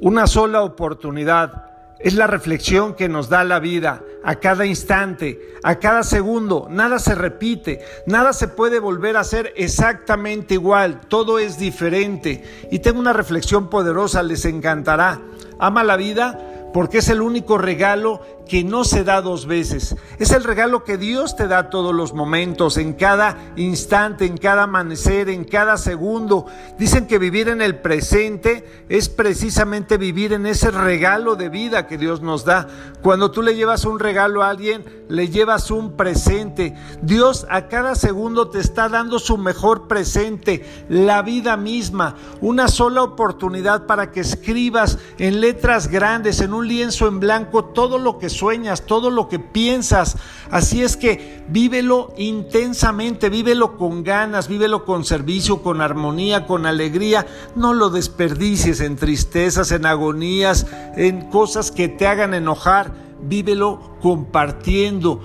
[0.00, 1.64] Una sola oportunidad.
[1.98, 6.66] Es la reflexión que nos da la vida a cada instante, a cada segundo.
[6.70, 12.44] Nada se repite, nada se puede volver a ser exactamente igual, todo es diferente.
[12.70, 15.22] Y tengo una reflexión poderosa, les encantará.
[15.58, 16.38] Ama la vida
[16.74, 19.96] porque es el único regalo que no se da dos veces.
[20.18, 24.64] Es el regalo que Dios te da todos los momentos, en cada instante, en cada
[24.64, 26.46] amanecer, en cada segundo.
[26.78, 31.98] Dicen que vivir en el presente es precisamente vivir en ese regalo de vida que
[31.98, 32.68] Dios nos da.
[33.02, 36.74] Cuando tú le llevas un regalo a alguien, le llevas un presente.
[37.02, 43.02] Dios a cada segundo te está dando su mejor presente, la vida misma, una sola
[43.02, 48.28] oportunidad para que escribas en letras grandes, en un lienzo en blanco, todo lo que
[48.38, 50.16] sueñas, todo lo que piensas.
[50.50, 57.26] Así es que vívelo intensamente, vívelo con ganas, vívelo con servicio, con armonía, con alegría.
[57.54, 63.06] No lo desperdicies en tristezas, en agonías, en cosas que te hagan enojar.
[63.22, 65.22] Vívelo compartiendo,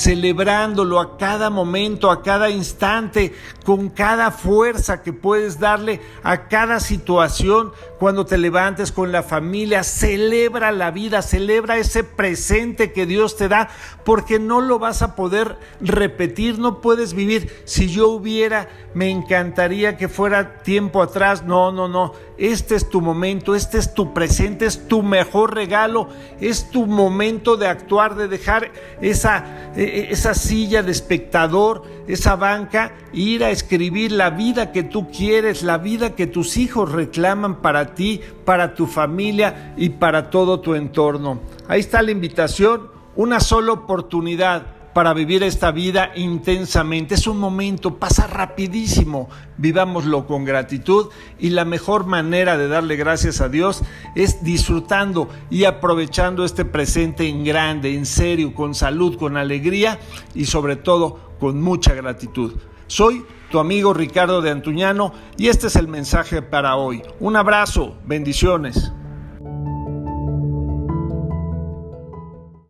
[0.00, 3.34] celebrándolo a cada momento, a cada instante,
[3.66, 7.72] con cada fuerza que puedes darle a cada situación.
[7.98, 13.48] Cuando te levantes con la familia, celebra la vida, celebra ese presente que Dios te
[13.48, 13.68] da,
[14.06, 17.62] porque no lo vas a poder repetir, no puedes vivir.
[17.66, 21.44] Si yo hubiera, me encantaría que fuera tiempo atrás.
[21.44, 22.14] No, no, no.
[22.38, 26.08] Este es tu momento, este es tu presente, es tu mejor regalo,
[26.40, 29.44] es tu momento de actuar, de dejar esa,
[29.90, 35.78] esa silla de espectador, esa banca, ir a escribir la vida que tú quieres, la
[35.78, 41.40] vida que tus hijos reclaman para ti, para tu familia y para todo tu entorno.
[41.68, 47.14] Ahí está la invitación, una sola oportunidad para vivir esta vida intensamente.
[47.14, 49.30] Es un momento, pasa rapidísimo.
[49.56, 51.06] Vivámoslo con gratitud
[51.38, 53.82] y la mejor manera de darle gracias a Dios
[54.14, 59.98] es disfrutando y aprovechando este presente en grande, en serio, con salud, con alegría
[60.34, 62.52] y sobre todo con mucha gratitud.
[62.86, 67.00] Soy tu amigo Ricardo de Antuñano y este es el mensaje para hoy.
[67.20, 68.89] Un abrazo, bendiciones.